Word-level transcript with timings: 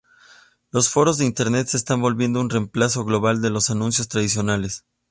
Los 0.71 0.89
foros 0.89 1.19
de 1.19 1.25
Internet 1.27 1.67
se 1.67 1.77
están 1.77 2.01
volviendo 2.01 2.39
un 2.39 2.49
reemplazo 2.49 3.05
global 3.05 3.39
de 3.39 3.51
los 3.51 3.69
anuncios 3.69 4.07
tradicionales. 4.07 4.83